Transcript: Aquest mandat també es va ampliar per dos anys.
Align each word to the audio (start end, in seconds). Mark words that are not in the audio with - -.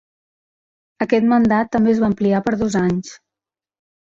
Aquest 1.05 1.27
mandat 1.33 1.69
també 1.75 1.93
es 1.93 2.01
va 2.05 2.09
ampliar 2.09 2.41
per 2.49 2.55
dos 2.63 2.79
anys. 2.81 3.13